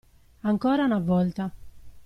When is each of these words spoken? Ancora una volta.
Ancora 0.49 0.85
una 0.85 0.97
volta. 0.97 1.53